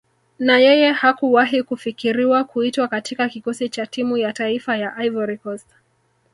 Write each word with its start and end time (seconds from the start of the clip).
Na 0.39 0.57
yeye 0.59 0.91
hakuwahi 0.91 1.63
kufikiriwa 1.63 2.43
kuitwa 2.43 2.87
katika 2.87 3.29
Kikosi 3.29 3.69
cha 3.69 3.85
Timu 3.85 4.17
ya 4.17 4.33
Taifa 4.33 4.77
ya 4.77 4.95
Ivory 5.05 5.37
Coast 5.37 5.67